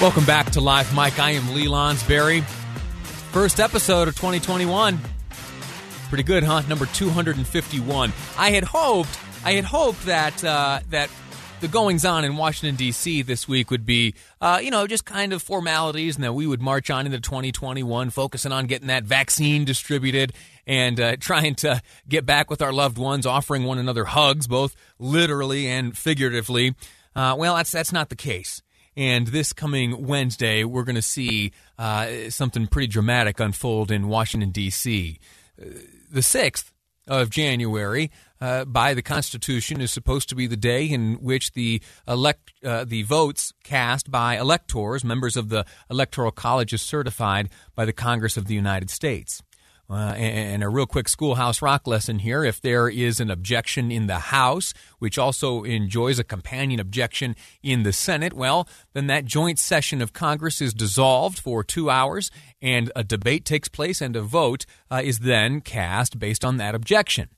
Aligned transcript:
Welcome 0.00 0.26
back 0.26 0.52
to 0.52 0.60
Live 0.60 0.94
Mic. 0.94 1.18
I 1.18 1.32
am 1.32 1.54
Lee 1.54 1.66
Lonsberry. 1.66 2.44
First 3.32 3.58
episode 3.58 4.06
of 4.06 4.14
2021. 4.14 4.96
Pretty 6.08 6.22
good, 6.22 6.44
huh? 6.44 6.60
Number 6.68 6.86
251. 6.86 8.12
I 8.38 8.50
had 8.50 8.62
hoped, 8.62 9.18
I 9.44 9.54
had 9.54 9.64
hoped 9.64 10.06
that 10.06 10.44
uh, 10.44 10.78
that 10.90 11.10
the 11.58 11.66
goings 11.66 12.04
on 12.04 12.24
in 12.24 12.36
Washington 12.36 12.76
D.C. 12.76 13.22
this 13.22 13.48
week 13.48 13.72
would 13.72 13.84
be, 13.84 14.14
uh, 14.40 14.60
you 14.62 14.70
know, 14.70 14.86
just 14.86 15.04
kind 15.04 15.32
of 15.32 15.42
formalities, 15.42 16.14
and 16.14 16.22
that 16.22 16.32
we 16.32 16.46
would 16.46 16.62
march 16.62 16.90
on 16.90 17.04
into 17.04 17.18
2021, 17.18 18.10
focusing 18.10 18.52
on 18.52 18.66
getting 18.66 18.86
that 18.86 19.02
vaccine 19.02 19.64
distributed 19.64 20.32
and 20.64 21.00
uh, 21.00 21.16
trying 21.16 21.56
to 21.56 21.82
get 22.08 22.24
back 22.24 22.50
with 22.50 22.62
our 22.62 22.72
loved 22.72 22.98
ones, 22.98 23.26
offering 23.26 23.64
one 23.64 23.78
another 23.78 24.04
hugs, 24.04 24.46
both 24.46 24.76
literally 25.00 25.66
and 25.66 25.98
figuratively. 25.98 26.76
Uh, 27.16 27.34
well, 27.36 27.56
that's 27.56 27.72
that's 27.72 27.92
not 27.92 28.10
the 28.10 28.16
case. 28.16 28.62
And 28.98 29.28
this 29.28 29.52
coming 29.52 30.08
Wednesday, 30.08 30.64
we're 30.64 30.82
going 30.82 30.96
to 30.96 31.02
see 31.02 31.52
uh, 31.78 32.30
something 32.30 32.66
pretty 32.66 32.88
dramatic 32.88 33.38
unfold 33.38 33.92
in 33.92 34.08
Washington, 34.08 34.50
D.C. 34.50 35.20
Uh, 35.56 35.66
the 36.10 36.18
6th 36.18 36.72
of 37.06 37.30
January, 37.30 38.10
uh, 38.40 38.64
by 38.64 38.94
the 38.94 39.02
Constitution, 39.02 39.80
is 39.80 39.92
supposed 39.92 40.28
to 40.30 40.34
be 40.34 40.48
the 40.48 40.56
day 40.56 40.84
in 40.84 41.14
which 41.22 41.52
the 41.52 41.80
elect 42.08 42.52
uh, 42.64 42.84
the 42.84 43.04
votes 43.04 43.52
cast 43.62 44.10
by 44.10 44.36
electors, 44.36 45.04
members 45.04 45.36
of 45.36 45.48
the 45.48 45.64
Electoral 45.88 46.32
College, 46.32 46.72
is 46.72 46.82
certified 46.82 47.50
by 47.76 47.84
the 47.84 47.92
Congress 47.92 48.36
of 48.36 48.46
the 48.46 48.54
United 48.54 48.90
States. 48.90 49.44
Uh, 49.90 50.12
and 50.18 50.62
a 50.62 50.68
real 50.68 50.84
quick 50.84 51.08
schoolhouse 51.08 51.62
rock 51.62 51.86
lesson 51.86 52.18
here. 52.18 52.44
If 52.44 52.60
there 52.60 52.90
is 52.90 53.20
an 53.20 53.30
objection 53.30 53.90
in 53.90 54.06
the 54.06 54.18
House, 54.18 54.74
which 54.98 55.16
also 55.16 55.62
enjoys 55.62 56.18
a 56.18 56.24
companion 56.24 56.78
objection 56.78 57.34
in 57.62 57.84
the 57.84 57.92
Senate, 57.94 58.34
well, 58.34 58.68
then 58.92 59.06
that 59.06 59.24
joint 59.24 59.58
session 59.58 60.02
of 60.02 60.12
Congress 60.12 60.60
is 60.60 60.74
dissolved 60.74 61.38
for 61.38 61.64
two 61.64 61.88
hours, 61.88 62.30
and 62.60 62.92
a 62.94 63.02
debate 63.02 63.46
takes 63.46 63.68
place, 63.68 64.02
and 64.02 64.14
a 64.14 64.20
vote 64.20 64.66
uh, 64.90 65.00
is 65.02 65.20
then 65.20 65.62
cast 65.62 66.18
based 66.18 66.44
on 66.44 66.58
that 66.58 66.74
objection. 66.74 67.30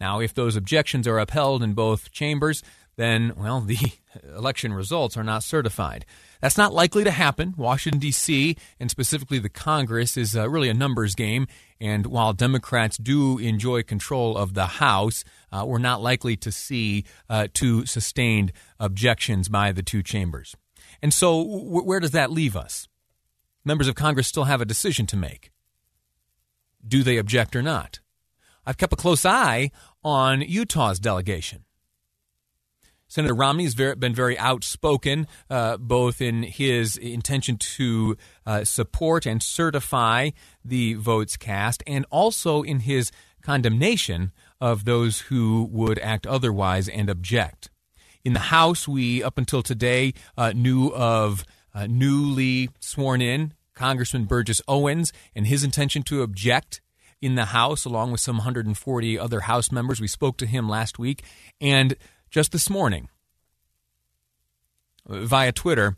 Now, 0.00 0.20
if 0.20 0.32
those 0.32 0.56
objections 0.56 1.06
are 1.06 1.18
upheld 1.18 1.62
in 1.62 1.74
both 1.74 2.10
chambers, 2.10 2.62
then, 2.98 3.32
well, 3.36 3.60
the 3.60 3.78
election 4.36 4.72
results 4.72 5.16
are 5.16 5.22
not 5.22 5.44
certified. 5.44 6.04
That's 6.42 6.58
not 6.58 6.74
likely 6.74 7.04
to 7.04 7.12
happen. 7.12 7.54
Washington, 7.56 8.00
D.C., 8.00 8.56
and 8.80 8.90
specifically 8.90 9.38
the 9.38 9.48
Congress, 9.48 10.16
is 10.16 10.36
uh, 10.36 10.50
really 10.50 10.68
a 10.68 10.74
numbers 10.74 11.14
game. 11.14 11.46
And 11.80 12.06
while 12.06 12.32
Democrats 12.32 12.98
do 12.98 13.38
enjoy 13.38 13.84
control 13.84 14.36
of 14.36 14.54
the 14.54 14.66
House, 14.66 15.22
uh, 15.52 15.64
we're 15.64 15.78
not 15.78 16.02
likely 16.02 16.36
to 16.38 16.50
see 16.50 17.04
uh, 17.30 17.46
two 17.54 17.86
sustained 17.86 18.52
objections 18.80 19.48
by 19.48 19.70
the 19.70 19.82
two 19.84 20.02
chambers. 20.02 20.56
And 21.00 21.14
so, 21.14 21.44
w- 21.44 21.84
where 21.84 22.00
does 22.00 22.10
that 22.10 22.32
leave 22.32 22.56
us? 22.56 22.88
Members 23.64 23.86
of 23.86 23.94
Congress 23.94 24.26
still 24.26 24.44
have 24.44 24.60
a 24.60 24.64
decision 24.64 25.06
to 25.06 25.16
make. 25.16 25.52
Do 26.86 27.04
they 27.04 27.16
object 27.16 27.54
or 27.54 27.62
not? 27.62 28.00
I've 28.66 28.76
kept 28.76 28.92
a 28.92 28.96
close 28.96 29.24
eye 29.24 29.70
on 30.02 30.40
Utah's 30.40 30.98
delegation. 30.98 31.64
Senator 33.08 33.34
Romney 33.34 33.64
has 33.64 33.74
been 33.74 34.14
very 34.14 34.38
outspoken, 34.38 35.26
uh, 35.48 35.78
both 35.78 36.20
in 36.20 36.42
his 36.42 36.96
intention 36.98 37.56
to 37.56 38.16
uh, 38.46 38.64
support 38.64 39.24
and 39.24 39.42
certify 39.42 40.30
the 40.62 40.94
votes 40.94 41.38
cast, 41.38 41.82
and 41.86 42.04
also 42.10 42.62
in 42.62 42.80
his 42.80 43.10
condemnation 43.42 44.30
of 44.60 44.84
those 44.84 45.20
who 45.20 45.68
would 45.72 45.98
act 46.00 46.26
otherwise 46.26 46.86
and 46.88 47.08
object. 47.08 47.70
In 48.24 48.34
the 48.34 48.40
House, 48.40 48.86
we, 48.86 49.22
up 49.22 49.38
until 49.38 49.62
today, 49.62 50.12
uh, 50.36 50.52
knew 50.54 50.88
of 50.88 51.46
uh, 51.74 51.86
newly 51.88 52.68
sworn 52.78 53.22
in 53.22 53.54
Congressman 53.74 54.24
Burgess 54.24 54.60
Owens 54.68 55.12
and 55.34 55.46
his 55.46 55.64
intention 55.64 56.02
to 56.04 56.22
object 56.22 56.82
in 57.22 57.36
the 57.36 57.46
House, 57.46 57.84
along 57.84 58.12
with 58.12 58.20
some 58.20 58.36
140 58.36 59.18
other 59.18 59.40
House 59.40 59.72
members. 59.72 60.00
We 60.00 60.08
spoke 60.08 60.36
to 60.38 60.46
him 60.46 60.68
last 60.68 60.98
week. 60.98 61.22
And 61.60 61.96
just 62.30 62.52
this 62.52 62.68
morning 62.68 63.08
via 65.06 65.52
Twitter. 65.52 65.96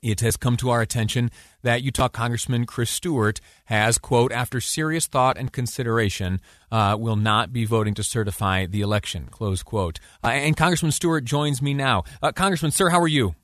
It 0.00 0.20
has 0.20 0.36
come 0.36 0.56
to 0.58 0.70
our 0.70 0.80
attention 0.80 1.30
that 1.62 1.82
Utah 1.82 2.08
Congressman 2.08 2.66
Chris 2.66 2.90
Stewart 2.90 3.40
has, 3.64 3.98
quote, 3.98 4.30
after 4.30 4.60
serious 4.60 5.08
thought 5.08 5.36
and 5.36 5.52
consideration, 5.52 6.40
uh, 6.70 6.96
will 6.98 7.16
not 7.16 7.52
be 7.52 7.64
voting 7.64 7.94
to 7.94 8.04
certify 8.04 8.66
the 8.66 8.80
election, 8.80 9.26
close 9.30 9.64
quote. 9.64 9.98
Uh, 10.22 10.28
and 10.28 10.56
Congressman 10.56 10.92
Stewart 10.92 11.24
joins 11.24 11.60
me 11.60 11.74
now. 11.74 12.04
Uh, 12.22 12.30
Congressman, 12.30 12.70
sir, 12.70 12.90
how 12.90 13.00
are 13.00 13.08
you? 13.08 13.34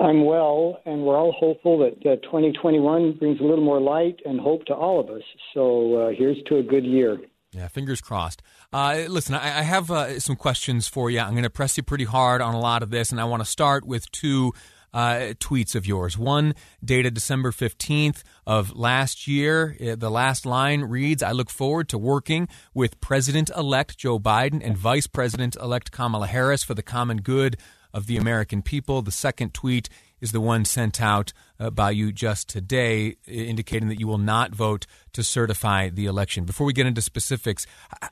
I'm 0.00 0.24
well, 0.24 0.78
and 0.86 1.02
we're 1.02 1.18
all 1.18 1.32
hopeful 1.32 1.78
that 1.78 2.22
2021 2.22 3.18
brings 3.18 3.40
a 3.40 3.42
little 3.42 3.64
more 3.64 3.80
light 3.80 4.20
and 4.24 4.40
hope 4.40 4.64
to 4.66 4.74
all 4.74 5.00
of 5.00 5.10
us. 5.10 5.22
So 5.52 5.96
uh, 5.96 6.10
here's 6.16 6.38
to 6.46 6.56
a 6.56 6.62
good 6.62 6.86
year. 6.86 7.18
Yeah, 7.52 7.68
fingers 7.68 8.00
crossed. 8.00 8.42
Uh, 8.72 9.04
listen, 9.08 9.34
I, 9.34 9.60
I 9.60 9.62
have 9.62 9.90
uh, 9.90 10.20
some 10.20 10.36
questions 10.36 10.86
for 10.86 11.10
you. 11.10 11.20
I'm 11.20 11.32
going 11.32 11.44
to 11.44 11.50
press 11.50 11.76
you 11.76 11.82
pretty 11.82 12.04
hard 12.04 12.42
on 12.42 12.54
a 12.54 12.60
lot 12.60 12.82
of 12.82 12.90
this, 12.90 13.10
and 13.10 13.20
I 13.20 13.24
want 13.24 13.42
to 13.42 13.48
start 13.48 13.86
with 13.86 14.10
two 14.10 14.52
uh, 14.92 15.34
tweets 15.38 15.74
of 15.74 15.86
yours. 15.86 16.18
One 16.18 16.54
dated 16.84 17.14
December 17.14 17.50
15th 17.50 18.22
of 18.46 18.76
last 18.76 19.26
year. 19.26 19.76
Uh, 19.80 19.96
the 19.96 20.10
last 20.10 20.44
line 20.44 20.82
reads 20.82 21.22
I 21.22 21.32
look 21.32 21.50
forward 21.50 21.88
to 21.90 21.98
working 21.98 22.48
with 22.74 23.00
President 23.00 23.50
elect 23.56 23.98
Joe 23.98 24.18
Biden 24.18 24.60
and 24.62 24.76
Vice 24.76 25.06
President 25.06 25.56
elect 25.56 25.90
Kamala 25.90 26.26
Harris 26.26 26.62
for 26.62 26.74
the 26.74 26.82
common 26.82 27.18
good 27.18 27.56
of 27.92 28.06
the 28.06 28.16
American 28.16 28.62
people. 28.62 29.02
The 29.02 29.10
second 29.10 29.54
tweet 29.54 29.88
is 30.20 30.32
the 30.32 30.40
one 30.40 30.64
sent 30.64 31.00
out 31.00 31.32
uh, 31.60 31.70
by 31.70 31.90
you 31.90 32.12
just 32.12 32.48
today, 32.48 33.16
indicating 33.26 33.88
that 33.88 34.00
you 34.00 34.06
will 34.06 34.18
not 34.18 34.54
vote 34.54 34.86
to 35.12 35.22
certify 35.22 35.88
the 35.88 36.06
election. 36.06 36.44
Before 36.44 36.66
we 36.66 36.72
get 36.72 36.86
into 36.86 37.02
specifics, 37.02 37.66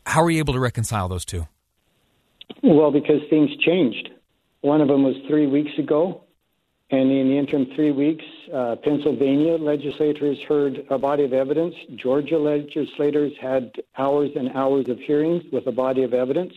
how 0.07 0.23
are 0.23 0.31
you 0.31 0.39
able 0.39 0.55
to 0.55 0.61
reconcile 0.61 1.09
those 1.09 1.25
two? 1.25 1.47
Well, 2.63 2.91
because 2.91 3.21
things 3.29 3.51
changed. 3.65 4.11
One 4.61 4.81
of 4.81 4.89
them 4.89 5.03
was 5.03 5.17
three 5.29 5.47
weeks 5.47 5.79
ago, 5.79 6.25
and 6.91 7.11
in 7.11 7.29
the 7.29 7.39
interim 7.39 7.67
three 7.75 7.91
weeks, 7.91 8.25
uh, 8.55 8.77
Pennsylvania 8.77 9.57
legislators 9.57 10.39
heard 10.49 10.87
a 10.91 10.99
body 10.99 11.25
of 11.25 11.33
evidence. 11.33 11.75
Georgia 11.97 12.39
legislators 12.39 13.33
had 13.41 13.73
hours 13.99 14.31
and 14.37 14.51
hours 14.51 14.89
of 14.89 14.99
hearings 15.01 15.43
with 15.53 15.67
a 15.67 15.73
body 15.73 16.05
of 16.05 16.15
evidence, 16.15 16.53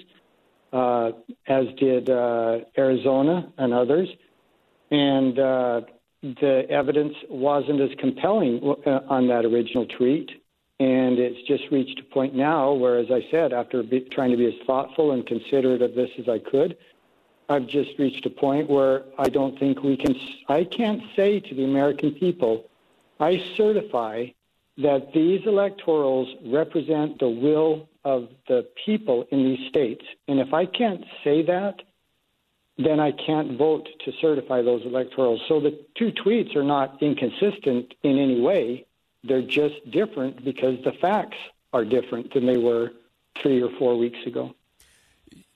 uh, 0.71 1.11
as 1.47 1.65
did 1.79 2.09
uh, 2.09 2.59
Arizona 2.77 3.51
and 3.57 3.73
others 3.73 4.07
and 4.91 5.39
uh, 5.39 5.81
the 6.21 6.65
evidence 6.69 7.13
wasn't 7.29 7.81
as 7.81 7.91
compelling 7.99 8.75
uh, 8.85 9.01
on 9.07 9.27
that 9.27 9.45
original 9.45 9.85
tweet. 9.85 10.31
And 10.79 11.19
it's 11.19 11.45
just 11.45 11.63
reached 11.71 11.99
a 11.99 12.03
point 12.03 12.33
now 12.33 12.71
where, 12.71 12.97
as 12.97 13.11
I 13.11 13.25
said, 13.29 13.51
after 13.51 13.83
be, 13.83 13.99
trying 14.11 14.31
to 14.31 14.37
be 14.37 14.45
as 14.45 14.53
thoughtful 14.65 15.11
and 15.11 15.25
considerate 15.25 15.81
of 15.81 15.93
this 15.93 16.09
as 16.17 16.29
I 16.29 16.39
could, 16.39 16.77
I've 17.49 17.67
just 17.67 17.97
reached 17.97 18.25
a 18.25 18.29
point 18.29 18.69
where 18.69 19.03
I 19.17 19.27
don't 19.27 19.59
think 19.59 19.83
we 19.83 19.97
can, 19.97 20.15
I 20.47 20.63
can't 20.63 21.01
say 21.15 21.39
to 21.41 21.55
the 21.55 21.65
American 21.65 22.11
people, 22.11 22.69
I 23.19 23.43
certify 23.57 24.27
that 24.77 25.11
these 25.13 25.41
electorals 25.41 26.27
represent 26.45 27.19
the 27.19 27.27
will 27.27 27.89
of 28.05 28.29
the 28.47 28.65
people 28.85 29.25
in 29.31 29.43
these 29.43 29.67
states. 29.67 30.05
And 30.29 30.39
if 30.39 30.53
I 30.53 30.65
can't 30.65 31.03
say 31.23 31.41
that, 31.43 31.81
then 32.79 32.99
I 32.99 33.11
can't 33.11 33.57
vote 33.57 33.87
to 34.05 34.11
certify 34.21 34.61
those 34.61 34.83
electorals. 34.83 35.39
So 35.49 35.59
the 35.59 35.77
two 35.97 36.11
tweets 36.11 36.55
are 36.55 36.63
not 36.63 37.03
inconsistent 37.03 37.93
in 38.03 38.17
any 38.17 38.39
way. 38.39 38.85
They're 39.23 39.41
just 39.41 39.75
different 39.91 40.45
because 40.45 40.81
the 40.85 40.93
facts 41.01 41.37
are 41.73 41.83
different 41.83 42.33
than 42.33 42.45
they 42.45 42.57
were 42.57 42.91
three 43.43 43.61
or 43.61 43.69
four 43.77 43.97
weeks 43.97 44.19
ago. 44.25 44.55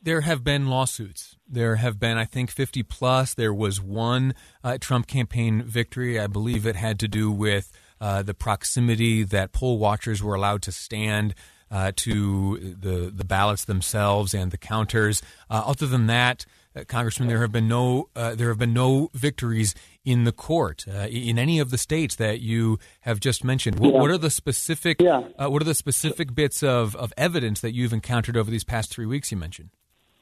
There 0.02 0.22
have 0.22 0.44
been 0.44 0.68
lawsuits. 0.68 1.38
There 1.48 1.78
have 1.78 1.98
been, 1.98 2.18
I 2.18 2.26
think, 2.26 2.52
50 2.52 2.84
plus. 2.84 3.34
There 3.34 3.54
was 3.54 3.80
one 3.80 4.36
uh, 4.62 4.78
Trump 4.82 5.08
campaign 5.08 5.64
victory. 5.64 6.20
I 6.20 6.28
believe 6.28 6.66
it 6.66 6.76
had 6.76 7.00
to 7.00 7.08
do 7.08 7.32
with 7.32 7.72
uh, 8.02 8.22
the 8.22 8.34
proximity 8.34 9.24
that 9.24 9.54
poll 9.54 9.78
watchers 9.78 10.22
were 10.22 10.36
allowed 10.36 10.62
to 10.64 10.74
stand 10.74 11.36
uh, 11.72 11.94
to 11.96 12.76
the, 12.78 13.12
the 13.16 13.24
ballots 13.24 13.64
themselves 13.64 14.34
and 14.34 14.52
the 14.52 14.58
counters. 14.58 15.22
Uh, 15.50 15.64
other 15.66 15.88
than 15.88 16.08
that, 16.08 16.46
uh, 16.76 16.84
Congressman, 16.88 17.28
there 17.28 17.42
have 17.42 17.52
been 17.52 17.68
no 17.68 18.10
uh, 18.16 18.36
there 18.36 18.50
have 18.50 18.58
been 18.58 18.74
no 18.74 19.10
victories 19.14 19.76
in 20.06 20.24
the 20.24 20.32
court 20.32 20.86
uh, 20.88 21.08
in 21.10 21.38
any 21.38 21.60
of 21.60 21.70
the 21.70 21.78
states 21.78 22.16
that 22.16 22.42
you 22.42 22.80
have 23.02 23.20
just 23.20 23.44
mentioned. 23.44 23.80
What, 23.80 23.94
yeah. 23.94 24.00
what 24.00 24.10
are 24.10 24.18
the 24.18 24.30
specific 24.30 25.02
yeah. 25.02 25.24
Uh, 25.38 25.50
what 25.50 25.62
are 25.62 25.66
the 25.66 25.76
specific 25.76 26.34
bits 26.34 26.64
of, 26.64 26.96
of 26.96 27.14
evidence 27.18 27.62
that 27.62 27.74
you've 27.74 27.94
encountered 27.94 28.38
over 28.38 28.50
these 28.50 28.64
past 28.64 28.92
three 28.92 29.06
weeks? 29.06 29.32
You 29.32 29.38
mentioned. 29.38 29.70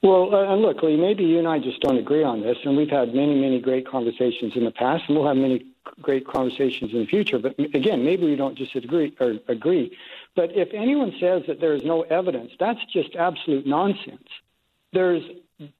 Well, 0.03 0.33
uh, 0.33 0.51
and 0.51 0.63
look, 0.63 0.81
Lee, 0.81 0.97
maybe 0.97 1.23
you 1.23 1.37
and 1.37 1.47
I 1.47 1.59
just 1.59 1.79
don't 1.81 1.97
agree 1.97 2.23
on 2.23 2.41
this, 2.41 2.57
and 2.65 2.75
we've 2.75 2.89
had 2.89 3.13
many, 3.13 3.39
many 3.39 3.59
great 3.59 3.87
conversations 3.87 4.53
in 4.55 4.65
the 4.65 4.71
past, 4.71 5.03
and 5.07 5.15
we'll 5.15 5.27
have 5.27 5.37
many 5.37 5.63
great 6.01 6.25
conversations 6.25 6.91
in 6.91 6.99
the 6.99 7.05
future. 7.05 7.37
But 7.37 7.59
again, 7.59 8.03
maybe 8.03 8.25
we 8.25 8.35
don't 8.35 8.57
just 8.57 8.75
agree 8.75 9.15
or 9.19 9.35
agree. 9.47 9.95
But 10.35 10.55
if 10.55 10.69
anyone 10.73 11.13
says 11.19 11.43
that 11.47 11.59
there 11.59 11.73
is 11.73 11.83
no 11.83 12.01
evidence, 12.01 12.51
that's 12.59 12.79
just 12.91 13.15
absolute 13.15 13.67
nonsense. 13.67 14.27
There's 14.91 15.23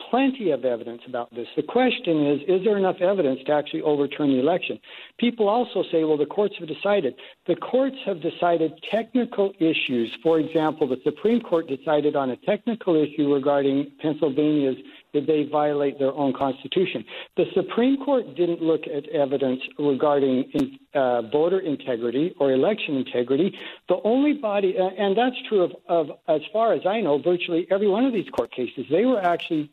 plenty 0.10 0.52
of 0.52 0.66
evidence 0.66 1.02
about 1.08 1.34
this. 1.34 1.48
The 1.56 1.64
question 1.64 2.28
is, 2.28 2.42
is 2.48 2.64
there 2.64 2.78
enough 2.78 3.02
evidence 3.02 3.40
to 3.46 3.52
actually 3.54 3.82
overturn 3.82 4.32
the 4.32 4.40
election? 4.40 4.80
People 5.18 5.48
also 5.50 5.84
say, 5.92 6.04
well, 6.04 6.18
the 6.18 6.26
courts 6.26 6.56
have 6.60 6.68
decided. 6.68 7.16
The 7.48 7.56
courts 7.56 7.98
have 8.06 8.22
decided 8.22 8.74
technical 8.90 9.54
issues. 9.60 10.12
For 10.24 10.40
example, 10.40 10.88
the 10.88 11.00
Supreme 11.04 11.42
Court 11.42 11.68
decided 11.68 12.16
on 12.16 12.32
a 12.32 12.38
technical 12.38 12.96
issue 12.96 13.34
regarding 13.34 13.92
Pennsylvania's 14.02 14.78
did 15.14 15.28
they 15.28 15.44
violate 15.44 16.00
their 16.00 16.14
own 16.14 16.34
constitution? 16.34 17.04
The 17.38 17.46
Supreme 17.54 17.98
Court 17.98 18.36
didn't 18.36 18.62
look 18.62 18.84
at 18.88 19.08
evidence 19.10 19.62
regarding 19.78 20.44
in, 20.54 20.80
uh, 20.94 21.24
voter 21.24 21.60
integrity 21.60 22.34
or 22.40 22.52
election 22.52 22.96
integrity. 22.96 23.58
The 23.90 24.00
only 24.04 24.34
body, 24.34 24.78
uh, 24.78 24.90
and 24.98 25.18
that's 25.18 25.36
true 25.48 25.62
of, 25.62 25.72
of, 25.88 26.12
as 26.28 26.42
far 26.54 26.74
as 26.74 26.86
I 26.86 27.02
know, 27.02 27.18
virtually 27.18 27.68
every 27.70 27.88
one 27.88 28.06
of 28.06 28.14
these 28.14 28.30
court 28.30 28.52
cases, 28.52 28.86
they 28.90 29.06
were 29.06 29.22
actually 29.22 29.72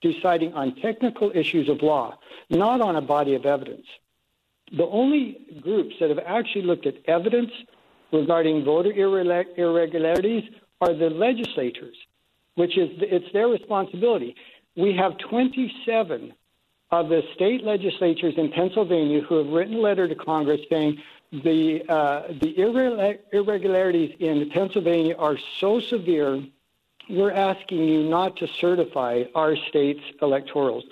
deciding 0.00 0.52
on 0.54 0.74
technical 0.76 1.30
issues 1.34 1.68
of 1.68 1.82
law, 1.82 2.18
not 2.50 2.80
on 2.80 2.96
a 2.96 3.00
body 3.00 3.34
of 3.34 3.46
evidence. 3.46 3.86
The 4.76 4.84
only 4.84 5.38
groups 5.60 5.94
that 6.00 6.08
have 6.08 6.18
actually 6.18 6.62
looked 6.62 6.86
at 6.86 6.94
evidence 7.06 7.50
regarding 8.12 8.64
voter 8.64 8.92
irregularities 8.92 10.44
are 10.80 10.92
the 10.92 11.10
legislators, 11.10 11.96
which 12.54 12.76
is 12.76 12.90
it's 13.00 13.32
their 13.32 13.48
responsibility. 13.48 14.34
We 14.76 14.94
have 14.94 15.18
27 15.18 16.34
of 16.90 17.08
the 17.08 17.22
state 17.34 17.64
legislatures 17.64 18.34
in 18.36 18.50
Pennsylvania 18.52 19.20
who 19.22 19.36
have 19.38 19.48
written 19.48 19.74
a 19.74 19.80
letter 19.80 20.06
to 20.06 20.14
Congress 20.14 20.60
saying 20.70 21.02
the 21.32 21.82
uh, 21.88 22.28
the 22.40 22.54
irregularities 23.32 24.14
in 24.20 24.48
Pennsylvania 24.50 25.16
are 25.16 25.36
so 25.58 25.80
severe 25.80 26.42
we're 27.08 27.32
asking 27.32 27.84
you 27.84 28.02
not 28.02 28.36
to 28.36 28.48
certify 28.48 29.24
our 29.34 29.56
state's 29.68 30.02
electorals. 30.20 30.82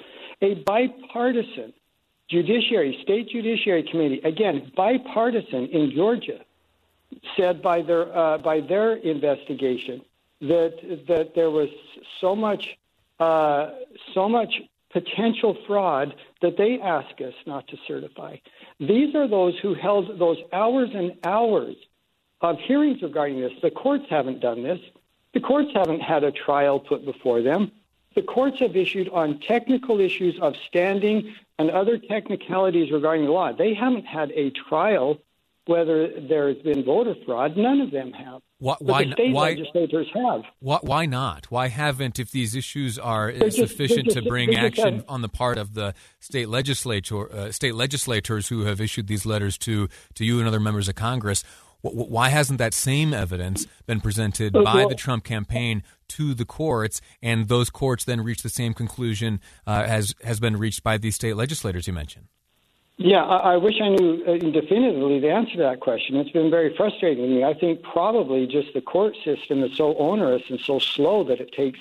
A 0.42 0.54
bipartisan 0.54 1.72
judiciary, 2.28 2.98
state 3.02 3.28
judiciary 3.28 3.82
committee, 3.82 4.20
again, 4.25 4.70
bipartisan 4.76 5.66
in 5.66 5.90
Georgia, 5.90 6.40
said 7.36 7.62
by 7.62 7.82
their 7.82 8.16
uh, 8.16 8.38
by 8.38 8.60
their 8.60 8.94
investigation 8.94 10.02
that 10.40 11.04
that 11.06 11.34
there 11.34 11.50
was 11.50 11.69
so 12.20 12.34
much 12.34 12.76
uh, 13.20 13.70
so 14.14 14.28
much 14.28 14.61
potential 14.93 15.56
fraud 15.66 16.14
that 16.40 16.56
they 16.56 16.78
ask 16.81 17.20
us 17.20 17.34
not 17.46 17.66
to 17.69 17.76
certify. 17.87 18.37
These 18.78 19.14
are 19.14 19.28
those 19.28 19.58
who 19.58 19.75
held 19.75 20.19
those 20.19 20.38
hours 20.52 20.90
and 20.94 21.16
hours 21.25 21.75
of 22.40 22.58
hearings 22.61 23.02
regarding 23.02 23.40
this. 23.40 23.52
The 23.61 23.70
courts 23.70 24.05
haven't 24.08 24.40
done 24.40 24.62
this. 24.62 24.78
The 25.32 25.40
courts 25.40 25.70
haven't 25.75 26.00
had 26.00 26.22
a 26.22 26.31
trial 26.31 26.78
put 26.78 27.05
before 27.05 27.43
them. 27.43 27.72
The 28.14 28.22
courts 28.22 28.61
have 28.61 28.76
issued 28.76 29.08
on 29.08 29.40
technical 29.40 30.00
issues 30.00 30.38
of 30.40 30.55
standing 30.69 31.34
and 31.58 31.70
other 31.70 31.99
technicalities 31.99 32.93
regarding 32.93 33.25
the 33.25 33.32
law. 33.32 33.52
They 33.52 33.75
haven't 33.75 34.06
had 34.06 34.31
a 34.32 34.50
trial 34.50 35.19
whether 35.67 36.20
there's 36.20 36.58
been 36.58 36.84
voter 36.84 37.14
fraud. 37.25 37.56
None 37.56 37.81
of 37.81 37.90
them 37.90 38.12
have. 38.12 38.43
Why, 38.58 38.76
why, 38.78 39.04
state 39.10 39.32
why, 39.32 39.50
legislators 39.50 40.06
have. 40.14 40.42
Why, 40.60 40.78
why, 40.82 41.06
not? 41.06 41.50
Why 41.50 41.68
haven't, 41.68 42.18
if 42.18 42.30
these 42.30 42.54
issues 42.54 42.98
are 42.98 43.32
just, 43.32 43.58
sufficient 43.58 44.06
just, 44.06 44.16
to 44.16 44.22
bring 44.22 44.54
action 44.54 45.04
on 45.08 45.22
the 45.22 45.28
part 45.28 45.58
of 45.58 45.74
the 45.74 45.94
state 46.20 46.48
legislature, 46.48 47.30
uh, 47.32 47.50
state 47.50 47.74
legislators 47.74 48.48
who 48.48 48.64
have 48.64 48.80
issued 48.80 49.08
these 49.08 49.26
letters 49.26 49.58
to, 49.58 49.88
to 50.14 50.24
you 50.24 50.38
and 50.38 50.46
other 50.46 50.60
members 50.60 50.88
of 50.88 50.94
Congress? 50.94 51.42
Why 51.82 52.30
hasn't 52.30 52.58
that 52.60 52.72
same 52.72 53.12
evidence 53.12 53.66
been 53.86 54.00
presented 54.00 54.54
by 54.54 54.86
the 54.88 54.94
Trump 54.94 55.22
campaign 55.24 55.82
to 56.08 56.32
the 56.32 56.46
courts, 56.46 57.02
and 57.20 57.48
those 57.48 57.68
courts 57.68 58.04
then 58.04 58.22
reach 58.22 58.42
the 58.42 58.48
same 58.48 58.72
conclusion 58.72 59.38
uh, 59.66 59.84
as 59.86 60.14
has 60.24 60.40
been 60.40 60.56
reached 60.56 60.82
by 60.82 60.96
the 60.96 61.10
state 61.10 61.36
legislators 61.36 61.86
you 61.86 61.92
mentioned? 61.92 62.28
Yeah, 62.96 63.25
I, 63.25 63.55
I 63.55 63.56
wish 63.56 63.81
I 63.82 63.88
knew 63.88 64.23
uh, 64.25 64.38
definitively 64.38 65.19
the 65.19 65.31
answer 65.31 65.56
to 65.56 65.62
that 65.62 65.81
question. 65.81 66.17
It's 66.17 66.31
been 66.31 66.50
very 66.50 66.75
frustrating 66.76 67.25
to 67.25 67.31
me. 67.31 67.44
I 67.44 67.55
think 67.55 67.82
probably 67.82 68.46
just 68.46 68.73
the 68.73 68.81
court 68.81 69.14
system 69.25 69.64
is 69.64 69.76
so 69.76 69.96
onerous 69.96 70.43
and 70.49 70.61
so 70.61 70.79
slow 70.79 71.25
that 71.25 71.41
it 71.41 71.52
takes, 71.52 71.81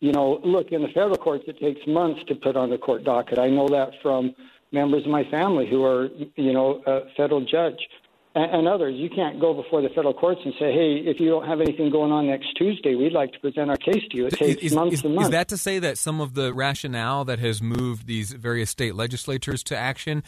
you 0.00 0.12
know, 0.12 0.40
look, 0.42 0.72
in 0.72 0.82
the 0.82 0.88
federal 0.88 1.16
courts, 1.16 1.44
it 1.46 1.60
takes 1.60 1.86
months 1.86 2.24
to 2.26 2.34
put 2.34 2.56
on 2.56 2.70
the 2.70 2.78
court 2.78 3.04
docket. 3.04 3.38
I 3.38 3.48
know 3.48 3.68
that 3.68 3.92
from 4.02 4.34
members 4.72 5.04
of 5.04 5.10
my 5.10 5.24
family 5.24 5.68
who 5.68 5.84
are, 5.84 6.08
you 6.36 6.52
know, 6.52 6.82
a 6.86 7.02
federal 7.16 7.44
judge 7.44 7.88
and, 8.34 8.50
and 8.50 8.68
others. 8.68 8.94
You 8.96 9.10
can't 9.10 9.40
go 9.40 9.54
before 9.54 9.82
the 9.82 9.88
federal 9.88 10.14
courts 10.14 10.40
and 10.44 10.54
say, 10.58 10.72
"Hey, 10.72 11.02
if 11.04 11.20
you 11.20 11.28
don't 11.28 11.46
have 11.46 11.60
anything 11.60 11.90
going 11.90 12.12
on 12.12 12.26
next 12.26 12.54
Tuesday, 12.56 12.94
we'd 12.94 13.12
like 13.12 13.32
to 13.32 13.40
present 13.40 13.70
our 13.70 13.76
case 13.76 14.02
to 14.10 14.16
you." 14.16 14.26
It 14.26 14.34
takes 14.34 14.62
is, 14.62 14.74
months 14.74 14.94
is, 14.94 15.04
and 15.04 15.14
months. 15.14 15.28
Is 15.28 15.32
that 15.32 15.48
to 15.48 15.56
say 15.56 15.78
that 15.78 15.98
some 15.98 16.20
of 16.20 16.34
the 16.34 16.52
rationale 16.54 17.24
that 17.24 17.38
has 17.38 17.60
moved 17.60 18.06
these 18.06 18.32
various 18.32 18.70
state 18.70 18.94
legislatures 18.94 19.62
to 19.64 19.76
action 19.76 20.22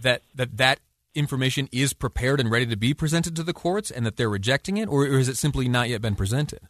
that 0.00 0.22
that 0.34 0.56
that 0.56 0.80
information 1.14 1.68
is 1.70 1.92
prepared 1.92 2.40
and 2.40 2.50
ready 2.50 2.66
to 2.66 2.76
be 2.76 2.92
presented 2.92 3.36
to 3.36 3.42
the 3.42 3.52
courts, 3.52 3.90
and 3.90 4.04
that 4.04 4.16
they're 4.16 4.30
rejecting 4.30 4.76
it, 4.76 4.88
or, 4.88 5.04
or 5.04 5.18
has 5.18 5.28
it 5.28 5.36
simply 5.36 5.68
not 5.68 5.88
yet 5.88 6.02
been 6.02 6.16
presented? 6.16 6.60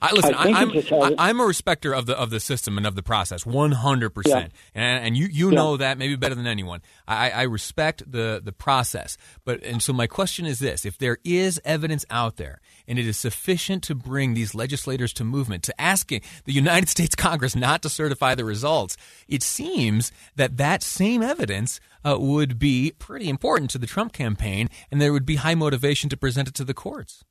I, 0.00 0.12
listen, 0.12 0.34
I 0.34 0.48
am 0.48 0.72
I'm, 1.02 1.14
I'm 1.18 1.40
a 1.40 1.44
respecter 1.44 1.92
of 1.92 2.06
the 2.06 2.18
of 2.18 2.30
the 2.30 2.40
system 2.40 2.76
and 2.76 2.86
of 2.86 2.94
the 2.94 3.02
process, 3.02 3.44
one 3.44 3.72
hundred 3.72 4.10
percent, 4.10 4.52
and 4.74 5.16
you 5.16 5.26
you 5.26 5.50
yeah. 5.50 5.56
know 5.56 5.76
that 5.76 5.98
maybe 5.98 6.16
better 6.16 6.34
than 6.34 6.46
anyone. 6.46 6.82
I, 7.06 7.30
I 7.30 7.42
respect 7.42 8.10
the 8.10 8.40
the 8.42 8.52
process, 8.52 9.16
but 9.44 9.62
and 9.62 9.82
so 9.82 9.92
my 9.92 10.06
question 10.06 10.46
is 10.46 10.58
this: 10.58 10.84
if 10.84 10.98
there 10.98 11.18
is 11.24 11.60
evidence 11.64 12.04
out 12.10 12.36
there 12.36 12.60
and 12.86 12.98
it 12.98 13.06
is 13.06 13.16
sufficient 13.16 13.82
to 13.84 13.94
bring 13.94 14.34
these 14.34 14.54
legislators 14.54 15.12
to 15.14 15.24
movement, 15.24 15.62
to 15.64 15.80
asking 15.80 16.22
the 16.44 16.52
United 16.52 16.88
States 16.88 17.14
Congress 17.14 17.54
not 17.54 17.82
to 17.82 17.88
certify 17.88 18.34
the 18.34 18.44
results, 18.44 18.96
it 19.28 19.42
seems 19.42 20.12
that 20.36 20.56
that 20.56 20.82
same 20.82 21.22
evidence 21.22 21.80
uh, 22.04 22.16
would 22.18 22.58
be 22.58 22.92
pretty 22.98 23.28
important 23.28 23.70
to 23.70 23.78
the 23.78 23.86
Trump 23.86 24.12
campaign, 24.12 24.68
and 24.90 25.00
there 25.00 25.12
would 25.12 25.26
be 25.26 25.36
high 25.36 25.54
motivation 25.54 26.10
to 26.10 26.16
present 26.16 26.48
it 26.48 26.54
to 26.54 26.64
the 26.64 26.74
courts. 26.74 27.24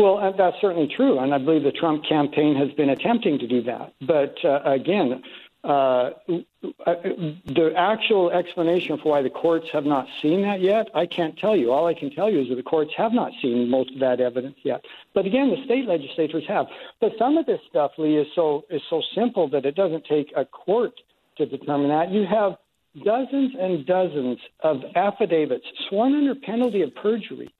Well, 0.00 0.32
that's 0.34 0.56
certainly 0.62 0.88
true, 0.88 1.18
and 1.18 1.34
I 1.34 1.36
believe 1.36 1.62
the 1.62 1.72
Trump 1.72 2.04
campaign 2.08 2.56
has 2.56 2.70
been 2.72 2.88
attempting 2.88 3.38
to 3.38 3.46
do 3.46 3.62
that. 3.64 3.92
But 4.00 4.34
uh, 4.42 4.62
again, 4.64 5.22
uh, 5.62 6.10
the 6.26 7.74
actual 7.76 8.30
explanation 8.30 8.96
for 8.96 9.10
why 9.10 9.20
the 9.20 9.28
courts 9.28 9.66
have 9.74 9.84
not 9.84 10.06
seen 10.22 10.40
that 10.40 10.62
yet, 10.62 10.88
I 10.94 11.04
can't 11.04 11.38
tell 11.38 11.54
you. 11.54 11.70
All 11.70 11.86
I 11.86 11.92
can 11.92 12.10
tell 12.10 12.30
you 12.30 12.40
is 12.40 12.48
that 12.48 12.54
the 12.54 12.62
courts 12.62 12.92
have 12.96 13.12
not 13.12 13.32
seen 13.42 13.68
most 13.68 13.92
of 13.92 14.00
that 14.00 14.20
evidence 14.20 14.56
yet. 14.62 14.82
But 15.12 15.26
again, 15.26 15.50
the 15.50 15.62
state 15.66 15.84
legislators 15.84 16.44
have. 16.48 16.64
But 16.98 17.12
some 17.18 17.36
of 17.36 17.44
this 17.44 17.60
stuff, 17.68 17.90
Lee, 17.98 18.16
is 18.16 18.28
so 18.34 18.64
is 18.70 18.80
so 18.88 19.02
simple 19.14 19.50
that 19.50 19.66
it 19.66 19.74
doesn't 19.74 20.06
take 20.06 20.32
a 20.34 20.46
court 20.46 20.94
to 21.36 21.44
determine 21.44 21.88
that. 21.90 22.10
You 22.10 22.24
have 22.24 22.56
dozens 23.04 23.52
and 23.60 23.84
dozens 23.84 24.38
of 24.60 24.80
affidavits 24.96 25.66
sworn 25.90 26.14
under 26.14 26.34
penalty 26.34 26.80
of 26.80 26.94
perjury 26.94 27.52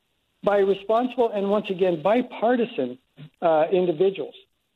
by 0.42 0.58
responsible 0.58 1.30
and 1.30 1.50
once 1.50 1.70
again 1.70 2.02
bipartisan 2.02 2.98
uh, 3.42 3.66
individuals 3.72 4.34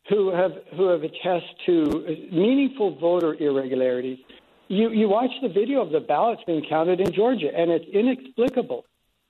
who 0.08 0.30
have 0.30 0.52
who 0.76 0.88
have 0.88 1.02
attested 1.02 1.56
to 1.66 2.28
meaningful 2.30 2.94
voter 2.96 3.34
irregularities. 3.34 4.18
You 4.68 4.90
you 4.90 5.08
watch 5.08 5.30
the 5.42 5.48
video 5.48 5.80
of 5.80 5.90
the 5.90 6.00
ballots 6.00 6.42
being 6.46 6.64
counted 6.68 7.00
in 7.00 7.12
Georgia, 7.12 7.50
and 7.54 7.70
it's 7.70 7.86
inexplicable, 7.86 8.84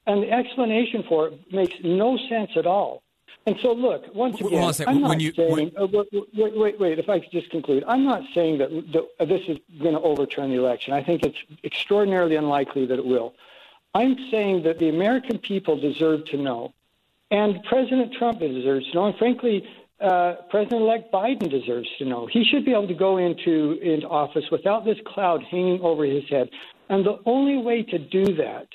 and 0.07 0.23
the 0.23 0.31
explanation 0.31 1.05
for 1.09 1.29
it 1.29 1.53
makes 1.53 1.75
no 1.83 2.17
sense 2.29 2.51
at 2.57 2.67
all. 2.67 3.03
And 3.47 3.57
so, 3.61 3.73
look, 3.73 4.03
once 4.15 4.41
again, 4.41 4.53
well, 4.53 4.75
I'm 4.87 5.03
not 5.03 5.21
you, 5.21 5.33
saying. 5.33 5.51
When... 5.51 5.73
Uh, 5.77 5.87
wait, 6.33 6.57
wait, 6.57 6.81
wait. 6.81 6.99
If 6.99 7.11
I 7.11 7.21
could 7.21 7.31
just 7.31 7.51
conclude, 7.51 7.85
I'm 7.87 8.05
not 8.05 8.23
saying 8.35 8.59
that 8.59 8.71
the, 8.71 9.07
uh, 9.21 9.27
this 9.27 9.43
is 9.49 9.59
going 9.83 9.95
to 9.95 10.01
overturn 10.01 10.51
the 10.51 10.57
election. 10.57 10.95
I 10.95 11.03
think 11.03 11.23
it's 11.23 11.37
extraordinarily 11.63 12.37
unlikely 12.37 12.87
that 12.87 12.99
it 12.99 13.05
will. 13.05 13.35
I'm 13.95 14.17
saying 14.31 14.65
that 14.65 14.79
the 14.79 14.89
American 14.89 15.39
people 15.39 15.79
deserve 15.79 16.25
to 16.27 16.37
know, 16.37 16.73
and 17.31 17.63
President 17.65 18.13
Trump 18.15 18.41
deserves 18.41 18.91
to 18.91 18.95
know, 18.95 19.07
and 19.07 19.17
frankly, 19.17 19.67
uh, 20.01 20.35
President-elect 20.51 21.13
Biden 21.13 21.49
deserves 21.49 21.89
to 21.99 22.05
know. 22.05 22.27
He 22.27 22.45
should 22.45 22.65
be 22.65 22.73
able 22.73 22.89
to 22.89 22.95
go 22.95 23.17
into 23.19 23.79
into 23.81 24.09
office 24.09 24.45
without 24.51 24.85
this 24.85 24.99
cloud 25.07 25.43
hanging 25.45 25.81
over 25.81 26.05
his 26.05 26.29
head. 26.29 26.51
And 26.89 27.07
the 27.07 27.21
only 27.25 27.57
way 27.57 27.83
to 27.85 27.99
do 27.99 28.35
that 28.35 28.67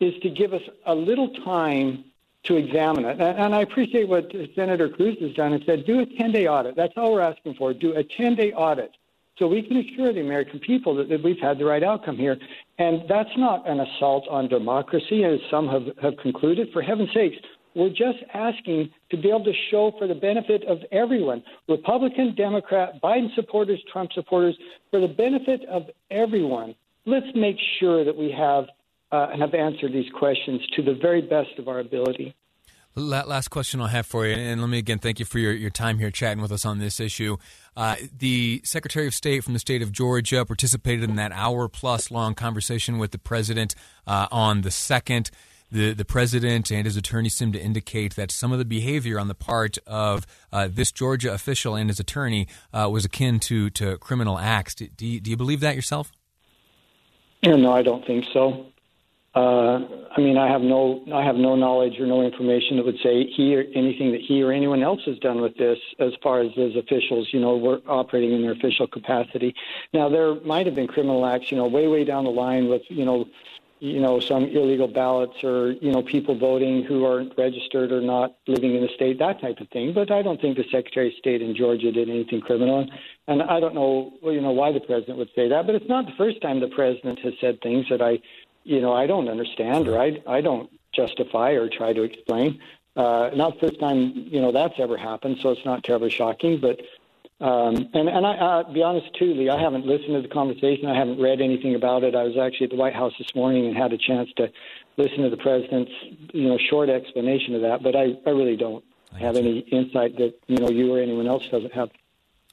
is 0.00 0.14
to 0.22 0.30
give 0.30 0.54
us 0.54 0.62
a 0.86 0.94
little 0.94 1.28
time 1.44 2.04
to 2.44 2.56
examine 2.56 3.04
it. 3.04 3.20
And 3.20 3.54
I 3.54 3.60
appreciate 3.60 4.08
what 4.08 4.32
Senator 4.54 4.88
Cruz 4.88 5.16
has 5.20 5.32
done 5.34 5.52
and 5.52 5.62
said, 5.64 5.86
do 5.86 6.00
a 6.00 6.06
10-day 6.06 6.48
audit. 6.48 6.74
That's 6.74 6.94
all 6.96 7.12
we're 7.12 7.20
asking 7.20 7.54
for. 7.54 7.72
Do 7.72 7.94
a 7.94 8.02
10-day 8.02 8.52
audit 8.52 8.92
so 9.38 9.46
we 9.46 9.62
can 9.62 9.76
assure 9.78 10.12
the 10.12 10.20
American 10.20 10.60
people 10.60 10.94
that, 10.96 11.08
that 11.08 11.22
we've 11.22 11.40
had 11.40 11.58
the 11.58 11.64
right 11.64 11.82
outcome 11.82 12.16
here. 12.16 12.36
And 12.78 13.02
that's 13.08 13.30
not 13.36 13.68
an 13.68 13.80
assault 13.80 14.28
on 14.30 14.48
democracy, 14.48 15.24
as 15.24 15.38
some 15.50 15.68
have, 15.68 15.96
have 16.02 16.16
concluded. 16.22 16.68
For 16.72 16.82
heaven's 16.82 17.10
sakes, 17.14 17.36
we're 17.74 17.88
just 17.88 18.18
asking 18.34 18.90
to 19.10 19.16
be 19.16 19.28
able 19.28 19.44
to 19.44 19.52
show 19.70 19.92
for 19.98 20.06
the 20.06 20.14
benefit 20.14 20.64
of 20.64 20.78
everyone 20.92 21.42
Republican, 21.68 22.34
Democrat, 22.36 23.00
Biden 23.02 23.34
supporters, 23.34 23.82
Trump 23.90 24.12
supporters 24.12 24.56
for 24.90 25.00
the 25.00 25.08
benefit 25.08 25.64
of 25.70 25.84
everyone. 26.10 26.74
Let's 27.06 27.26
make 27.34 27.56
sure 27.80 28.04
that 28.04 28.16
we 28.16 28.30
have, 28.36 28.66
uh, 29.10 29.36
have 29.38 29.54
answered 29.54 29.92
these 29.92 30.10
questions 30.18 30.60
to 30.76 30.82
the 30.82 30.94
very 31.00 31.22
best 31.22 31.58
of 31.58 31.68
our 31.68 31.80
ability. 31.80 32.34
Last 32.94 33.48
question 33.48 33.80
I'll 33.80 33.86
have 33.86 34.04
for 34.04 34.26
you, 34.26 34.34
and 34.34 34.60
let 34.60 34.68
me 34.68 34.76
again 34.76 34.98
thank 34.98 35.18
you 35.18 35.24
for 35.24 35.38
your, 35.38 35.54
your 35.54 35.70
time 35.70 35.98
here 35.98 36.10
chatting 36.10 36.42
with 36.42 36.52
us 36.52 36.66
on 36.66 36.78
this 36.78 37.00
issue. 37.00 37.38
Uh, 37.74 37.96
the 38.18 38.60
Secretary 38.64 39.06
of 39.06 39.14
State 39.14 39.44
from 39.44 39.54
the 39.54 39.58
state 39.58 39.80
of 39.80 39.92
Georgia 39.92 40.44
participated 40.44 41.08
in 41.08 41.16
that 41.16 41.32
hour 41.32 41.68
plus 41.68 42.10
long 42.10 42.34
conversation 42.34 42.98
with 42.98 43.10
the 43.10 43.18
president 43.18 43.74
uh, 44.06 44.26
on 44.30 44.60
the 44.60 44.70
second. 44.70 45.30
The, 45.70 45.94
the 45.94 46.04
president 46.04 46.70
and 46.70 46.84
his 46.84 46.98
attorney 46.98 47.30
seem 47.30 47.50
to 47.52 47.58
indicate 47.58 48.14
that 48.16 48.30
some 48.30 48.52
of 48.52 48.58
the 48.58 48.64
behavior 48.66 49.18
on 49.18 49.28
the 49.28 49.34
part 49.34 49.78
of 49.86 50.26
uh, 50.52 50.68
this 50.70 50.92
Georgia 50.92 51.32
official 51.32 51.74
and 51.74 51.88
his 51.88 51.98
attorney 51.98 52.46
uh, 52.74 52.90
was 52.92 53.06
akin 53.06 53.40
to, 53.40 53.70
to 53.70 53.96
criminal 53.96 54.38
acts. 54.38 54.74
Do, 54.74 54.88
do, 54.88 55.06
you, 55.06 55.18
do 55.18 55.30
you 55.30 55.36
believe 55.38 55.60
that 55.60 55.74
yourself? 55.74 56.12
No, 57.42 57.72
I 57.72 57.80
don't 57.80 58.06
think 58.06 58.26
so. 58.34 58.66
Uh, 59.34 59.80
I 60.14 60.20
mean, 60.20 60.36
I 60.36 60.46
have 60.46 60.60
no, 60.60 61.02
I 61.14 61.24
have 61.24 61.36
no 61.36 61.56
knowledge 61.56 61.98
or 61.98 62.06
no 62.06 62.20
information 62.20 62.76
that 62.76 62.84
would 62.84 62.98
say 63.02 63.26
he 63.34 63.56
or 63.56 63.64
anything 63.74 64.12
that 64.12 64.20
he 64.20 64.42
or 64.42 64.52
anyone 64.52 64.82
else 64.82 65.00
has 65.06 65.18
done 65.20 65.40
with 65.40 65.56
this, 65.56 65.78
as 65.98 66.12
far 66.22 66.40
as 66.40 66.50
those 66.54 66.76
officials, 66.76 67.28
you 67.32 67.40
know, 67.40 67.56
were 67.56 67.80
operating 67.88 68.32
in 68.32 68.42
their 68.42 68.52
official 68.52 68.86
capacity. 68.86 69.54
Now, 69.94 70.10
there 70.10 70.34
might 70.42 70.66
have 70.66 70.74
been 70.74 70.86
criminal 70.86 71.24
acts, 71.24 71.50
you 71.50 71.56
know, 71.56 71.66
way 71.66 71.88
way 71.88 72.04
down 72.04 72.24
the 72.24 72.30
line 72.30 72.68
with, 72.68 72.82
you 72.88 73.06
know, 73.06 73.26
you 73.82 74.00
know, 74.00 74.20
some 74.20 74.44
illegal 74.44 74.86
ballots 74.86 75.42
or 75.42 75.72
you 75.72 75.90
know 75.90 76.02
people 76.02 76.38
voting 76.38 76.84
who 76.84 77.04
aren't 77.04 77.36
registered 77.36 77.90
or 77.90 78.00
not 78.00 78.36
living 78.46 78.76
in 78.76 78.82
the 78.82 78.88
state, 78.94 79.18
that 79.18 79.40
type 79.40 79.58
of 79.58 79.68
thing. 79.70 79.92
But 79.92 80.12
I 80.12 80.22
don't 80.22 80.40
think 80.40 80.56
the 80.56 80.64
Secretary 80.70 81.08
of 81.08 81.14
State 81.14 81.42
in 81.42 81.56
Georgia 81.56 81.90
did 81.90 82.08
anything 82.08 82.40
criminal, 82.40 82.86
and 83.26 83.42
I 83.42 83.58
don't 83.58 83.74
know, 83.74 84.12
well, 84.22 84.32
you 84.32 84.40
know, 84.40 84.52
why 84.52 84.70
the 84.70 84.78
president 84.78 85.18
would 85.18 85.30
say 85.34 85.48
that. 85.48 85.66
But 85.66 85.74
it's 85.74 85.88
not 85.88 86.06
the 86.06 86.12
first 86.16 86.40
time 86.40 86.60
the 86.60 86.68
president 86.68 87.18
has 87.24 87.32
said 87.40 87.60
things 87.60 87.86
that 87.90 88.00
I 88.00 88.20
you 88.64 88.80
know, 88.80 88.92
I 88.92 89.06
don't 89.06 89.28
understand 89.28 89.88
or 89.88 89.98
I, 89.98 90.22
I 90.26 90.40
don't 90.40 90.70
justify 90.92 91.52
or 91.52 91.68
try 91.68 91.92
to 91.92 92.02
explain. 92.02 92.60
Uh, 92.94 93.30
not 93.34 93.54
the 93.54 93.68
first 93.68 93.80
time, 93.80 94.12
you 94.14 94.40
know, 94.40 94.52
that's 94.52 94.74
ever 94.78 94.96
happened, 94.96 95.38
so 95.40 95.50
it's 95.50 95.64
not 95.64 95.82
terribly 95.82 96.10
shocking. 96.10 96.60
But 96.60 96.80
um, 97.44 97.88
and 97.94 98.08
and 98.08 98.26
I, 98.26 98.34
I'll 98.34 98.72
be 98.72 98.82
honest 98.82 99.12
too, 99.18 99.34
Lee, 99.34 99.48
I 99.48 99.58
haven't 99.58 99.86
listened 99.86 100.14
to 100.14 100.22
the 100.22 100.28
conversation. 100.28 100.86
I 100.86 100.96
haven't 100.96 101.20
read 101.20 101.40
anything 101.40 101.74
about 101.74 102.04
it. 102.04 102.14
I 102.14 102.22
was 102.22 102.36
actually 102.36 102.66
at 102.66 102.70
the 102.70 102.76
White 102.76 102.94
House 102.94 103.14
this 103.18 103.34
morning 103.34 103.66
and 103.66 103.76
had 103.76 103.92
a 103.92 103.98
chance 103.98 104.30
to 104.36 104.52
listen 104.96 105.22
to 105.22 105.30
the 105.30 105.38
president's, 105.38 105.90
you 106.32 106.48
know, 106.48 106.58
short 106.58 106.90
explanation 106.90 107.54
of 107.54 107.62
that. 107.62 107.82
But 107.82 107.96
I, 107.96 108.12
I 108.26 108.30
really 108.30 108.56
don't 108.56 108.84
have 109.18 109.36
any 109.36 109.58
insight 109.58 110.16
that 110.18 110.34
you 110.46 110.58
know 110.58 110.70
you 110.70 110.94
or 110.94 111.00
anyone 111.00 111.26
else 111.26 111.42
doesn't 111.50 111.72
have. 111.72 111.90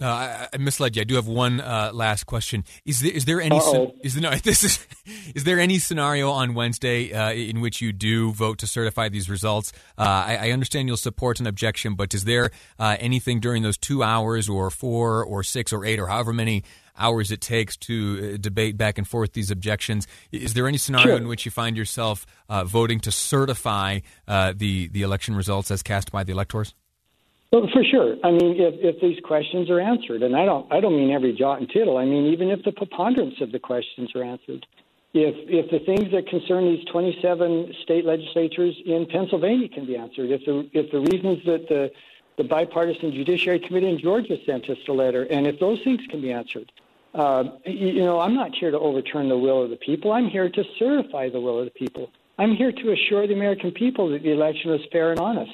Uh, 0.01 0.07
I, 0.07 0.47
I, 0.53 0.57
misled 0.57 0.95
you. 0.95 1.01
I 1.01 1.03
do 1.03 1.15
have 1.15 1.27
one 1.27 1.59
uh, 1.59 1.91
last 1.93 2.23
question. 2.23 2.63
Is 2.85 3.01
there 3.01 3.11
is 3.11 3.25
there 3.25 3.41
any 3.41 3.57
is 4.01 4.13
there, 4.13 4.21
no 4.21 4.35
this 4.43 4.63
is 4.63 4.87
is 5.35 5.43
there 5.43 5.59
any 5.59 5.77
scenario 5.77 6.31
on 6.31 6.53
Wednesday 6.53 7.11
uh, 7.11 7.33
in 7.33 7.59
which 7.59 7.81
you 7.81 7.91
do 7.91 8.31
vote 8.31 8.59
to 8.59 8.67
certify 8.67 9.09
these 9.09 9.29
results? 9.29 9.73
Uh, 9.97 10.03
I, 10.03 10.37
I, 10.41 10.51
understand 10.51 10.87
you'll 10.87 10.95
support 10.95 11.41
an 11.41 11.47
objection, 11.47 11.95
but 11.95 12.13
is 12.13 12.23
there 12.23 12.51
uh, 12.79 12.95
anything 12.97 13.41
during 13.41 13.61
those 13.61 13.77
two 13.77 14.01
hours, 14.01 14.47
or 14.47 14.69
four, 14.69 15.21
or 15.25 15.43
six, 15.43 15.73
or 15.73 15.83
eight, 15.83 15.99
or 15.99 16.07
however 16.07 16.31
many 16.31 16.63
hours 16.97 17.29
it 17.29 17.41
takes 17.41 17.75
to 17.75 18.35
uh, 18.35 18.37
debate 18.37 18.77
back 18.77 18.97
and 18.97 19.05
forth 19.05 19.33
these 19.33 19.51
objections? 19.51 20.07
Is 20.31 20.53
there 20.53 20.69
any 20.69 20.77
scenario 20.77 21.07
sure. 21.07 21.17
in 21.17 21.27
which 21.27 21.43
you 21.43 21.51
find 21.51 21.75
yourself 21.75 22.25
voting 22.65 23.01
to 23.01 23.11
certify 23.11 23.99
the 24.27 24.87
the 24.87 25.01
election 25.01 25.35
results 25.35 25.71
as 25.71 25.83
cast 25.83 26.09
by 26.09 26.23
the 26.23 26.31
electors? 26.31 26.73
Well, 27.51 27.67
for 27.73 27.83
sure. 27.83 28.15
I 28.23 28.29
mean, 28.29 28.59
if, 28.59 28.75
if 28.77 29.01
these 29.01 29.19
questions 29.23 29.69
are 29.71 29.79
answered, 29.79 30.21
and 30.21 30.35
I 30.35 30.45
don't, 30.45 30.71
I 30.71 30.79
don't 30.79 30.95
mean 30.95 31.11
every 31.11 31.33
jot 31.33 31.59
and 31.59 31.69
tittle. 31.69 31.97
I 31.97 32.05
mean, 32.05 32.27
even 32.27 32.49
if 32.49 32.63
the 32.63 32.71
preponderance 32.71 33.41
of 33.41 33.51
the 33.51 33.59
questions 33.59 34.11
are 34.15 34.23
answered, 34.23 34.67
if 35.13 35.33
if 35.49 35.71
the 35.71 35.79
things 35.79 36.11
that 36.11 36.27
concern 36.27 36.65
these 36.65 36.85
27 36.85 37.73
state 37.81 38.05
legislatures 38.05 38.75
in 38.85 39.07
Pennsylvania 39.07 39.67
can 39.67 39.87
be 39.87 39.97
answered, 39.97 40.29
if 40.29 40.45
the 40.45 40.69
if 40.73 40.91
the 40.91 40.99
reasons 40.99 41.43
that 41.45 41.67
the 41.67 41.91
the 42.37 42.43
bipartisan 42.43 43.11
judiciary 43.11 43.59
committee 43.59 43.89
in 43.89 43.97
Georgia 43.97 44.37
sent 44.45 44.69
us 44.69 44.77
a 44.87 44.91
letter, 44.91 45.23
and 45.23 45.47
if 45.47 45.59
those 45.59 45.81
things 45.83 46.01
can 46.11 46.21
be 46.21 46.31
answered, 46.31 46.71
uh, 47.15 47.45
you 47.65 48.05
know, 48.05 48.19
I'm 48.19 48.35
not 48.35 48.53
here 48.53 48.69
to 48.69 48.77
overturn 48.77 49.27
the 49.27 49.37
will 49.37 49.63
of 49.63 49.71
the 49.71 49.75
people. 49.77 50.11
I'm 50.11 50.27
here 50.27 50.49
to 50.49 50.63
certify 50.77 51.29
the 51.29 51.41
will 51.41 51.57
of 51.57 51.65
the 51.65 51.71
people. 51.71 52.11
I'm 52.37 52.55
here 52.55 52.71
to 52.71 52.91
assure 52.91 53.25
the 53.25 53.33
American 53.33 53.71
people 53.71 54.09
that 54.11 54.21
the 54.21 54.31
election 54.31 54.69
was 54.69 54.81
fair 54.91 55.11
and 55.11 55.19
honest. 55.19 55.51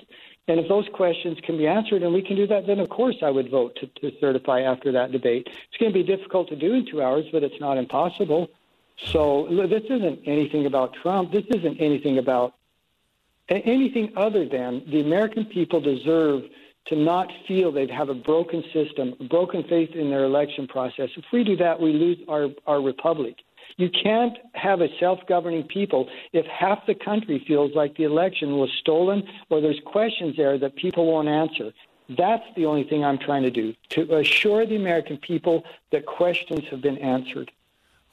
And 0.48 0.60
if 0.60 0.68
those 0.68 0.88
questions 0.94 1.40
can 1.44 1.58
be 1.58 1.68
answered 1.68 2.04
and 2.04 2.14
we 2.14 2.22
can 2.22 2.36
do 2.36 2.46
that, 2.48 2.68
then 2.68 2.80
of 2.80 2.90
course 2.90 3.16
I 3.24 3.32
would 3.32 3.50
vote 3.50 3.78
to, 3.78 3.88
to 3.88 4.18
certify 4.20 4.62
after 4.62 4.92
that 4.92 5.12
debate. 5.12 5.48
It's 5.48 5.78
going 5.80 5.92
to 5.92 5.98
be 5.98 6.04
difficult 6.04 6.50
to 6.50 6.56
do 6.56 6.74
in 6.74 6.86
two 6.86 7.02
hours, 7.02 7.26
but 7.32 7.44
it's 7.44 7.60
not 7.60 7.78
impossible. 7.78 8.50
So 8.98 9.48
this 9.50 9.84
isn't 9.90 10.20
anything 10.26 10.66
about 10.68 10.94
Trump. 11.02 11.32
This 11.32 11.46
isn't 11.50 11.82
anything 11.82 12.20
about 12.20 12.54
anything 13.50 14.14
other 14.16 14.48
than 14.48 14.84
the 14.88 15.02
American 15.02 15.46
people 15.46 15.82
deserve 15.82 16.44
to 16.88 16.96
not 16.96 17.32
feel 17.48 17.72
they 17.72 17.88
have 17.88 18.10
a 18.10 18.14
broken 18.14 18.64
system, 18.72 19.16
broken 19.30 19.64
faith 19.64 19.92
in 19.96 20.10
their 20.10 20.24
election 20.24 20.68
process. 20.68 21.10
If 21.18 21.26
we 21.34 21.44
do 21.44 21.56
that, 21.58 21.80
we 21.80 21.94
lose 21.94 22.20
our, 22.28 22.50
our 22.68 22.82
republic. 22.82 23.38
You 23.78 23.90
can't 23.90 24.38
have 24.54 24.82
a 24.82 24.88
self 25.00 25.20
governing 25.28 25.64
people 25.64 26.08
if 26.32 26.46
half 26.46 26.86
the 26.86 26.96
country 26.96 27.44
feels 27.46 27.76
like 27.76 27.98
the 27.98 28.04
election 28.04 28.58
was 28.58 28.70
stolen 28.80 29.24
or 29.50 29.60
there's 29.60 29.82
questions 29.86 30.38
there 30.38 30.58
that 30.58 30.76
people 30.76 31.12
won't 31.12 31.28
answer. 31.28 31.74
That's 32.10 32.44
the 32.56 32.66
only 32.66 32.84
thing 32.84 33.04
I'm 33.04 33.18
trying 33.18 33.44
to 33.44 33.52
do 33.52 33.74
to 33.90 34.18
assure 34.18 34.66
the 34.66 34.76
American 34.76 35.18
people 35.18 35.64
that 35.92 36.06
questions 36.06 36.62
have 36.70 36.82
been 36.82 37.00
answered. 37.00 37.52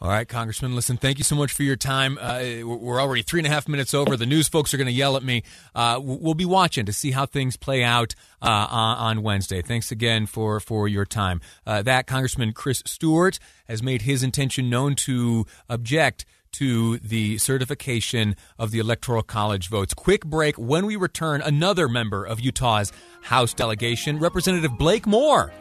All 0.02 0.08
right, 0.08 0.26
Congressman. 0.26 0.74
Listen, 0.74 0.96
thank 0.96 1.18
you 1.18 1.22
so 1.22 1.36
much 1.36 1.52
for 1.52 1.62
your 1.62 1.76
time. 1.76 2.18
Uh, 2.20 2.40
we're 2.64 3.00
already 3.00 3.22
three 3.22 3.38
and 3.38 3.46
a 3.46 3.50
half 3.50 3.68
minutes 3.68 3.94
over. 3.94 4.16
The 4.16 4.26
news 4.26 4.48
folks 4.48 4.74
are 4.74 4.76
going 4.76 4.88
to 4.88 4.92
yell 4.92 5.16
at 5.16 5.22
me. 5.22 5.44
Uh, 5.76 6.00
we'll 6.02 6.34
be 6.34 6.44
watching 6.44 6.86
to 6.86 6.92
see 6.92 7.12
how 7.12 7.24
things 7.24 7.56
play 7.56 7.84
out 7.84 8.16
uh, 8.42 8.48
on 8.48 9.22
Wednesday. 9.22 9.62
Thanks 9.62 9.92
again 9.92 10.26
for 10.26 10.58
for 10.58 10.88
your 10.88 11.04
time. 11.04 11.40
Uh, 11.64 11.82
that 11.82 12.08
Congressman 12.08 12.52
Chris 12.52 12.82
Stewart 12.84 13.38
has 13.68 13.80
made 13.80 14.02
his 14.02 14.24
intention 14.24 14.68
known 14.68 14.96
to 14.96 15.46
object 15.68 16.24
to 16.54 16.98
the 16.98 17.38
certification 17.38 18.34
of 18.58 18.72
the 18.72 18.80
Electoral 18.80 19.22
College 19.22 19.68
votes. 19.68 19.94
Quick 19.94 20.24
break. 20.24 20.56
When 20.58 20.84
we 20.84 20.96
return, 20.96 21.42
another 21.42 21.88
member 21.88 22.24
of 22.24 22.40
Utah's 22.40 22.90
House 23.22 23.54
delegation, 23.54 24.18
Representative 24.18 24.76
Blake 24.76 25.06
Moore 25.06 25.52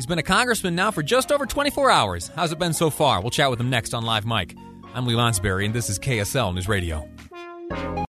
He's 0.00 0.06
been 0.06 0.18
a 0.18 0.22
congressman 0.22 0.74
now 0.74 0.90
for 0.90 1.02
just 1.02 1.30
over 1.30 1.44
24 1.44 1.90
hours. 1.90 2.30
How's 2.34 2.52
it 2.52 2.58
been 2.58 2.72
so 2.72 2.88
far? 2.88 3.20
We'll 3.20 3.28
chat 3.28 3.50
with 3.50 3.60
him 3.60 3.68
next 3.68 3.92
on 3.92 4.02
Live 4.02 4.24
Mic. 4.24 4.56
I'm 4.94 5.06
Lee 5.06 5.12
Lonsberry, 5.12 5.66
and 5.66 5.74
this 5.74 5.90
is 5.90 5.98
KSL 5.98 6.54
News 6.54 6.68
Radio. 6.68 7.06